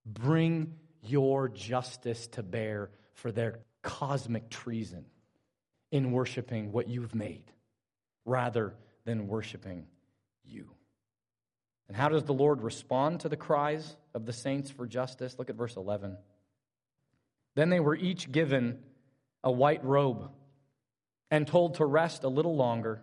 [0.07, 5.05] Bring your justice to bear for their cosmic treason
[5.93, 7.45] in worshiping what you've made
[8.25, 9.87] rather than worshiping
[10.45, 10.76] you.
[11.89, 15.37] And how does the Lord respond to the cries of the saints for justice?
[15.39, 16.17] Look at verse 11.
[17.55, 18.81] Then they were each given
[19.45, 20.31] a white robe
[21.31, 23.03] and told to rest a little longer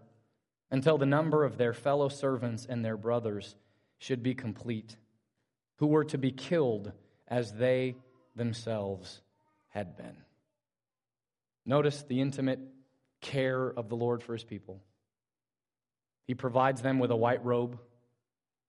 [0.69, 3.55] until the number of their fellow servants and their brothers
[3.99, 4.97] should be complete,
[5.77, 6.91] who were to be killed
[7.27, 7.95] as they
[8.35, 9.21] themselves
[9.69, 10.17] had been.
[11.65, 12.59] Notice the intimate
[13.21, 14.81] care of the Lord for his people.
[16.25, 17.79] He provides them with a white robe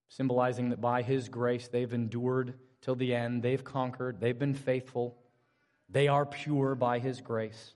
[0.09, 5.17] symbolizing that by His grace they've endured till the end, they've conquered, they've been faithful,
[5.89, 7.75] they are pure by His grace.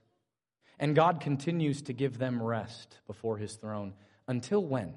[0.79, 3.93] And God continues to give them rest before His throne.
[4.27, 4.93] Until when?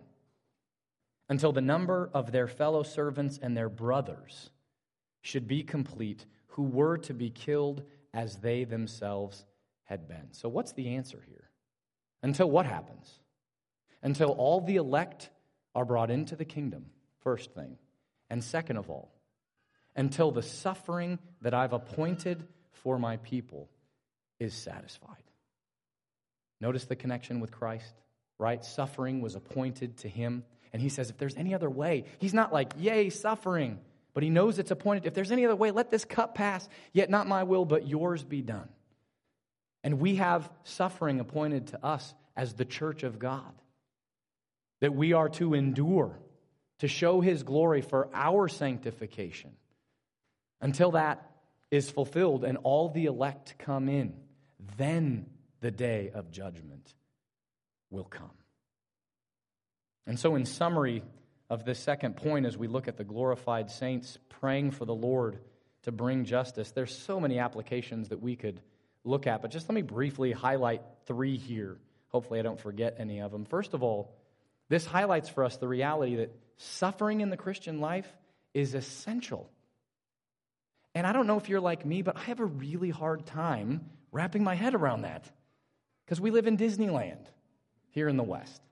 [1.29, 4.51] Until the number of their fellow servants and their brothers
[5.23, 9.47] should be complete, who were to be killed as they themselves
[9.85, 10.29] had been.
[10.33, 11.51] So, what's the answer here?
[12.23, 13.19] Until what happens?
[14.03, 15.31] Until all the elect
[15.75, 16.87] are brought into the kingdom,
[17.23, 17.77] first thing.
[18.31, 19.13] And second of all,
[19.95, 23.69] until the suffering that I've appointed for my people
[24.39, 25.23] is satisfied.
[26.61, 27.93] Notice the connection with Christ,
[28.39, 28.65] right?
[28.65, 30.45] Suffering was appointed to him.
[30.73, 33.79] And he says, if there's any other way, he's not like, yay, suffering,
[34.15, 35.07] but he knows it's appointed.
[35.07, 38.25] If there's any other way, let this cup pass, yet not my will, but yours
[38.25, 38.69] be done.
[39.85, 43.53] And we have suffering appointed to us as the church of God
[44.81, 46.19] that we are to endure
[46.83, 49.53] to show his glory for our sanctification
[50.61, 51.31] until that
[51.71, 54.13] is fulfilled and all the elect come in.
[54.77, 55.27] Then
[55.61, 56.93] the day of judgment
[57.89, 58.33] will come.
[60.09, 61.05] And so, in summary
[61.49, 65.39] of this second point, as we look at the glorified saints praying for the Lord
[65.85, 68.61] to bring justice, there's so many applications that we could
[69.05, 71.77] look at, but just let me briefly highlight three here.
[72.09, 73.45] Hopefully, I don't forget any of them.
[73.45, 74.17] First of all,
[74.69, 78.11] this highlights for us the reality that suffering in the Christian life
[78.55, 79.51] is essential.
[80.95, 83.87] And I don't know if you're like me, but I have a really hard time
[84.13, 85.31] wrapping my head around that
[86.05, 87.27] because we live in Disneyland
[87.91, 88.63] here in the West.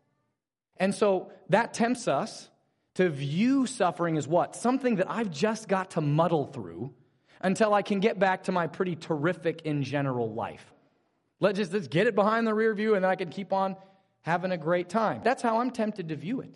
[0.76, 2.48] And so that tempts us
[2.94, 4.56] to view suffering as what?
[4.56, 6.92] Something that I've just got to muddle through
[7.40, 10.72] until I can get back to my pretty terrific in general life.
[11.38, 13.76] Let's just let's get it behind the rear view and then I can keep on
[14.22, 15.22] having a great time.
[15.24, 16.54] That's how I'm tempted to view it.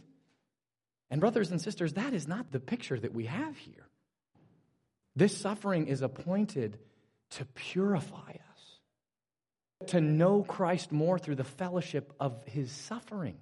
[1.14, 3.86] And, brothers and sisters, that is not the picture that we have here.
[5.14, 6.76] This suffering is appointed
[7.30, 13.38] to purify us, to know Christ more through the fellowship of his sufferings.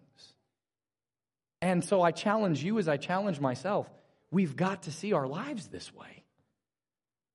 [1.63, 3.89] And so I challenge you as I challenge myself
[4.31, 6.25] we've got to see our lives this way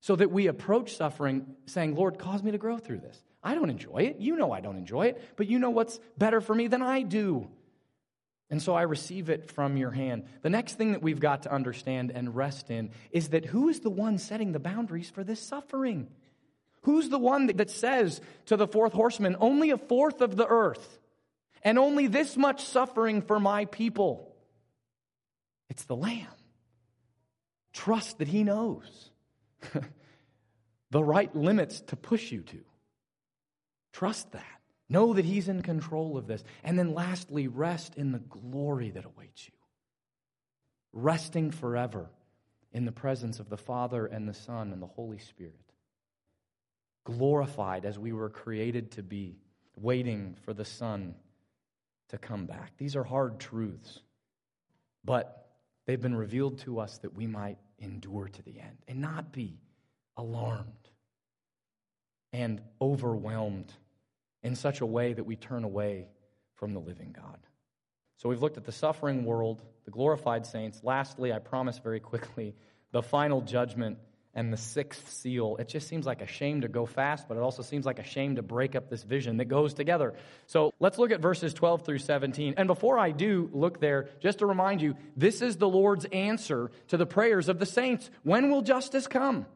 [0.01, 3.19] so that we approach suffering saying, Lord, cause me to grow through this.
[3.41, 4.17] I don't enjoy it.
[4.19, 7.01] You know I don't enjoy it, but you know what's better for me than I
[7.01, 7.49] do.
[8.49, 10.23] And so I receive it from your hand.
[10.41, 13.81] The next thing that we've got to understand and rest in is that who is
[13.81, 16.07] the one setting the boundaries for this suffering?
[16.83, 20.99] Who's the one that says to the fourth horseman, only a fourth of the earth
[21.61, 24.33] and only this much suffering for my people?
[25.69, 26.27] It's the Lamb.
[27.73, 29.11] Trust that He knows
[30.91, 32.59] the right limits to push you to.
[33.91, 34.56] Trust that.
[34.89, 36.43] Know that He's in control of this.
[36.63, 39.53] And then lastly, rest in the glory that awaits you.
[40.93, 42.09] Resting forever
[42.71, 45.53] in the presence of the Father and the Son and the Holy Spirit.
[47.03, 49.37] Glorified as we were created to be,
[49.75, 51.15] waiting for the Son
[52.09, 52.73] to come back.
[52.77, 53.99] These are hard truths,
[55.03, 55.49] but
[55.85, 59.59] they've been revealed to us that we might endure to the end and not be
[60.15, 60.89] alarmed
[62.33, 63.71] and overwhelmed
[64.43, 66.07] in such a way that we turn away
[66.55, 67.39] from the living God.
[68.17, 70.79] So we've looked at the suffering world, the glorified saints.
[70.83, 72.55] Lastly, I promise very quickly,
[72.91, 73.99] the final judgment
[74.33, 75.57] and the sixth seal.
[75.59, 78.03] It just seems like a shame to go fast, but it also seems like a
[78.03, 80.13] shame to break up this vision that goes together.
[80.45, 82.53] So let's look at verses 12 through 17.
[82.55, 86.69] And before I do look there, just to remind you, this is the Lord's answer
[86.89, 88.09] to the prayers of the saints.
[88.21, 89.47] When will justice come?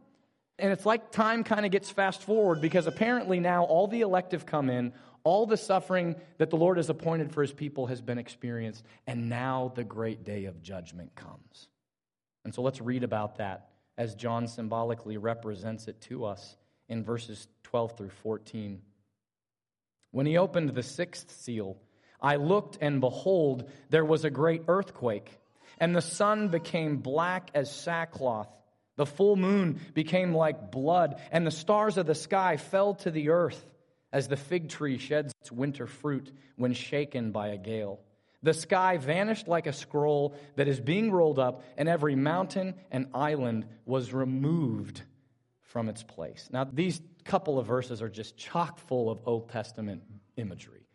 [0.62, 4.45] And it's like time kind of gets fast forward because apparently now all the elective
[4.45, 4.93] come in,
[5.24, 9.28] all the suffering that the Lord has appointed for his people has been experienced, and
[9.28, 11.68] now the great day of judgment comes.
[12.45, 16.55] And so let's read about that as John symbolically represents it to us
[16.88, 18.82] in verses 12 through 14.
[20.12, 21.78] When he opened the sixth seal,
[22.22, 25.32] I looked, and behold, there was a great earthquake,
[25.80, 28.49] and the sun became black as sackcloth
[29.02, 33.30] the full moon became like blood, and the stars of the sky fell to the
[33.30, 33.60] earth
[34.14, 37.99] as the fig tree sheds its winter fruit when shaken by a gale.
[38.43, 43.08] The sky vanished like a scroll that is being rolled up, and every mountain and
[43.12, 45.02] island was removed
[45.64, 46.47] from its place.
[46.52, 50.04] Now, these couple of verses are just chock full of Old Testament
[50.38, 50.86] imagery.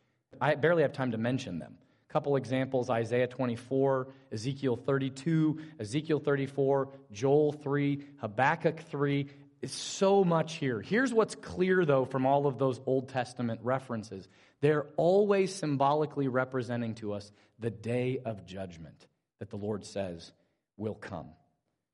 [0.40, 1.76] I barely have time to mention them
[2.16, 9.26] couple examples Isaiah 24, Ezekiel 32, Ezekiel 34, Joel 3, Habakkuk 3.
[9.60, 10.80] It's so much here.
[10.80, 14.26] Here's what's clear, though, from all of those Old Testament references
[14.62, 19.06] they're always symbolically representing to us the day of judgment
[19.38, 20.32] that the Lord says
[20.78, 21.26] will come.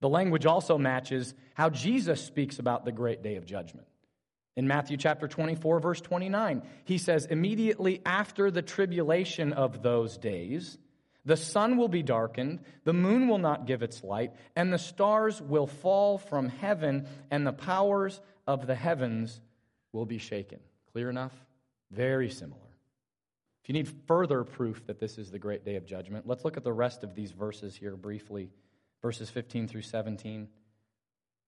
[0.02, 3.88] The language also matches how Jesus speaks about the great day of judgment.
[4.54, 10.76] In Matthew chapter 24, verse 29, he says, Immediately after the tribulation of those days,
[11.24, 15.40] the sun will be darkened, the moon will not give its light, and the stars
[15.40, 19.40] will fall from heaven, and the powers of the heavens
[19.92, 20.58] will be shaken.
[20.92, 21.32] Clear enough?
[21.90, 22.60] Very similar.
[23.62, 26.56] If you need further proof that this is the great day of judgment, let's look
[26.56, 28.50] at the rest of these verses here briefly,
[29.00, 30.48] verses 15 through 17.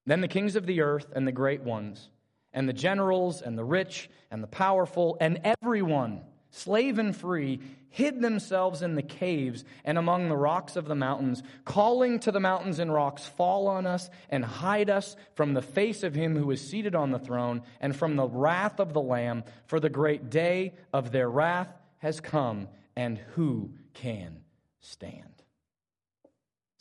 [0.07, 2.11] Then the kings of the earth and the great ones,
[2.55, 8.21] and the generals and the rich and the powerful, and everyone, slave and free, hid
[8.21, 12.79] themselves in the caves and among the rocks of the mountains, calling to the mountains
[12.79, 16.67] and rocks, Fall on us and hide us from the face of him who is
[16.67, 20.75] seated on the throne and from the wrath of the Lamb, for the great day
[20.93, 24.41] of their wrath has come, and who can
[24.81, 25.43] stand?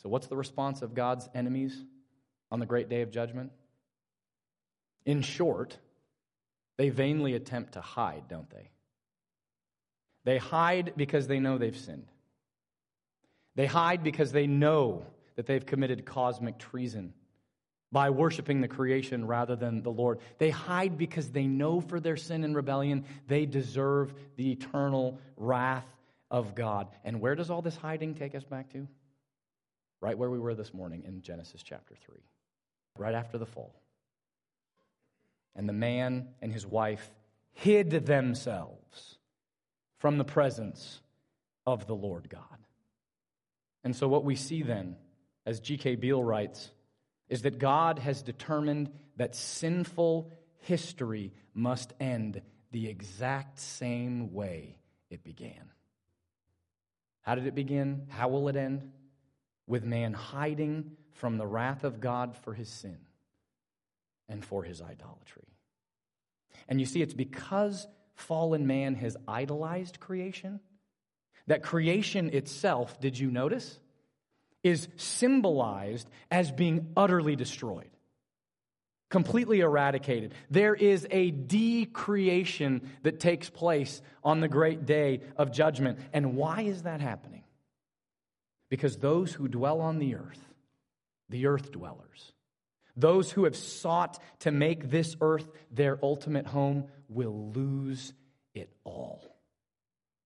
[0.02, 1.84] So, what's the response of God's enemies
[2.50, 3.52] on the great day of judgment?
[5.06, 5.76] In short,
[6.76, 8.70] they vainly attempt to hide, don't they?
[10.24, 12.10] They hide because they know they've sinned.
[13.56, 15.04] They hide because they know
[15.36, 17.12] that they've committed cosmic treason
[17.92, 20.18] by worshiping the creation rather than the Lord.
[20.38, 25.86] They hide because they know for their sin and rebellion they deserve the eternal wrath
[26.30, 26.88] of God.
[27.04, 28.88] And where does all this hiding take us back to?
[30.00, 32.16] Right where we were this morning in Genesis chapter 3,
[32.98, 33.72] right after the fall.
[35.56, 37.10] And the man and his wife
[37.52, 39.18] hid themselves
[39.98, 41.00] from the presence
[41.66, 42.40] of the Lord God.
[43.84, 44.96] And so, what we see then,
[45.46, 45.96] as G.K.
[45.96, 46.70] Beale writes,
[47.28, 50.30] is that God has determined that sinful
[50.60, 52.42] history must end
[52.72, 54.76] the exact same way
[55.10, 55.70] it began.
[57.22, 58.06] How did it begin?
[58.08, 58.90] How will it end?
[59.66, 62.98] With man hiding from the wrath of God for his sin
[64.28, 65.48] and for his idolatry.
[66.68, 70.60] And you see, it's because fallen man has idolized creation
[71.46, 73.78] that creation itself, did you notice,
[74.62, 77.90] is symbolized as being utterly destroyed,
[79.10, 80.32] completely eradicated.
[80.50, 85.98] There is a decreation that takes place on the great day of judgment.
[86.14, 87.44] And why is that happening?
[88.70, 90.40] Because those who dwell on the earth,
[91.28, 92.32] the earth dwellers,
[92.96, 98.12] those who have sought to make this earth their ultimate home will lose
[98.54, 99.22] it all.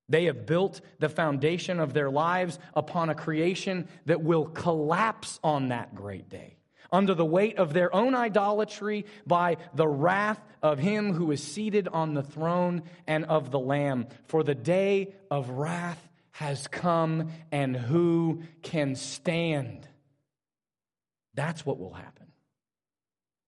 [0.09, 5.69] They have built the foundation of their lives upon a creation that will collapse on
[5.69, 6.57] that great day
[6.91, 11.87] under the weight of their own idolatry by the wrath of him who is seated
[11.89, 14.07] on the throne and of the Lamb.
[14.27, 16.03] For the day of wrath
[16.33, 19.89] has come, and who can stand?
[21.35, 22.28] That's what will happen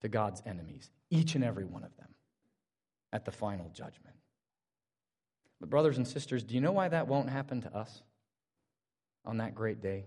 [0.01, 2.09] to God's enemies, each and every one of them,
[3.13, 4.17] at the final judgment.
[5.61, 8.03] But, brothers and sisters, do you know why that won't happen to us
[9.25, 10.07] on that great day?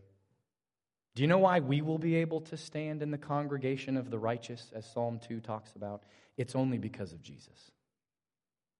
[1.15, 4.17] Do you know why we will be able to stand in the congregation of the
[4.17, 6.03] righteous, as Psalm 2 talks about?
[6.37, 7.71] It's only because of Jesus.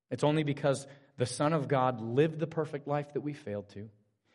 [0.09, 0.87] It's only because
[1.17, 3.89] the Son of God lived the perfect life that we failed to.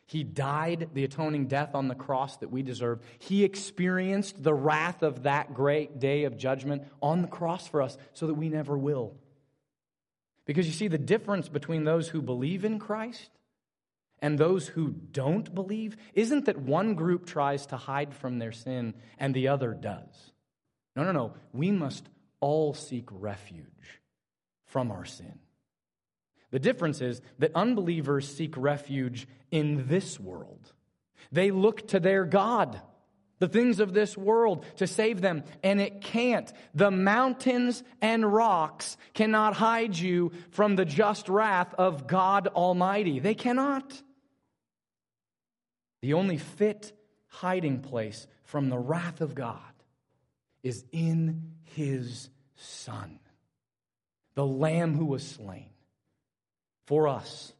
[0.09, 2.99] He died the atoning death on the cross that we deserve.
[3.19, 7.95] He experienced the wrath of that great day of judgment on the cross for us
[8.13, 9.13] so that we never will.
[10.47, 13.29] Because you see, the difference between those who believe in Christ
[14.17, 18.95] and those who don't believe isn't that one group tries to hide from their sin
[19.19, 20.31] and the other does.
[20.95, 21.35] No, no, no.
[21.53, 24.01] We must all seek refuge
[24.65, 25.37] from our sin.
[26.51, 30.73] The difference is that unbelievers seek refuge in this world.
[31.31, 32.81] They look to their God,
[33.37, 36.51] the things of this world, to save them, and it can't.
[36.73, 43.19] The mountains and rocks cannot hide you from the just wrath of God Almighty.
[43.19, 44.01] They cannot.
[46.01, 46.93] The only fit
[47.27, 49.59] hiding place from the wrath of God
[50.63, 53.19] is in His Son,
[54.33, 55.69] the Lamb who was slain
[56.89, 57.53] for us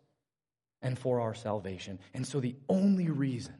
[0.82, 2.00] and for our salvation.
[2.16, 3.54] And so the only reason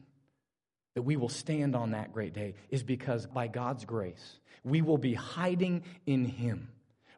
[0.96, 4.98] that we will stand on that great day is because by God's grace, we will
[4.98, 6.70] be hiding in Him,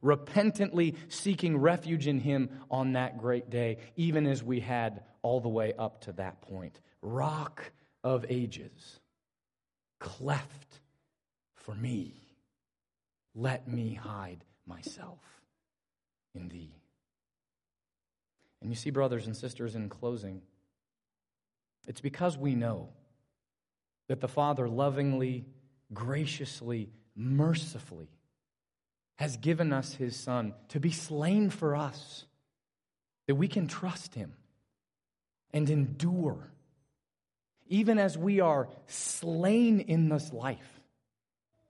[0.03, 5.49] repentantly seeking refuge in Him on that great day, even as we had all the
[5.49, 6.79] way up to that point.
[7.01, 7.73] Rock
[8.05, 9.01] of ages,
[9.99, 10.81] cleft
[11.55, 12.13] for me,
[13.35, 15.21] let me hide myself
[16.35, 16.82] in Thee.
[18.63, 20.41] And you see, brothers and sisters, in closing,
[21.89, 22.91] it's because we know
[24.09, 25.45] that the Father lovingly,
[25.93, 28.09] graciously, mercifully
[29.17, 32.25] has given us His Son to be slain for us,
[33.27, 34.33] that we can trust Him
[35.53, 36.53] and endure,
[37.69, 40.81] even as we are slain in this life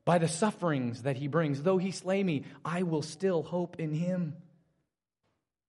[0.04, 1.62] by the sufferings that He brings.
[1.62, 4.36] Though He slay me, I will still hope in Him.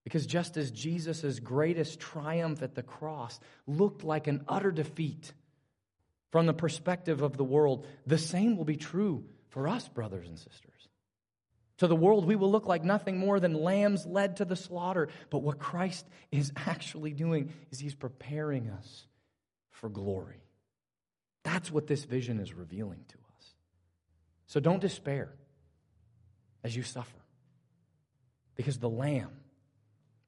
[0.04, 5.32] Because just as Jesus' greatest triumph at the cross looked like an utter defeat
[6.32, 10.38] from the perspective of the world, the same will be true for us, brothers and
[10.38, 10.90] sisters.
[11.78, 15.10] To the world, we will look like nothing more than lambs led to the slaughter.
[15.30, 19.06] But what Christ is actually doing is he's preparing us
[19.70, 20.44] for glory.
[21.44, 23.54] That's what this vision is revealing to us.
[24.48, 25.34] So don't despair
[26.64, 27.18] as you suffer,
[28.56, 29.32] because the Lamb,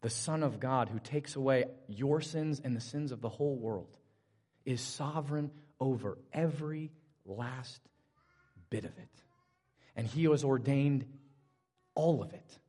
[0.05, 3.55] the Son of God, who takes away your sins and the sins of the whole
[3.55, 3.97] world,
[4.63, 5.49] is sovereign
[5.79, 6.91] over every
[7.25, 7.81] last
[8.69, 9.23] bit of it.
[9.95, 11.05] And he has ordained
[11.95, 12.59] all of it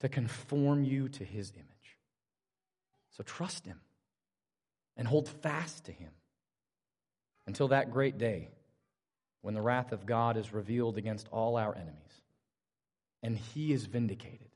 [0.00, 1.98] to conform you to his image.
[3.12, 3.80] So trust him
[4.94, 6.10] and hold fast to him
[7.46, 8.50] until that great day
[9.40, 12.20] when the wrath of God is revealed against all our enemies
[13.22, 14.50] and he is vindicated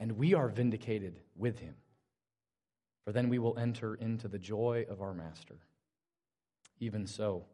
[0.00, 1.74] and we are vindicated with him.
[3.04, 5.56] For then we will enter into the joy of our Master.
[6.78, 7.46] Even so,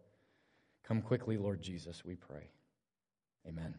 [0.85, 2.51] come quickly, Lord Jesus, we pray.
[3.49, 3.75] Amen.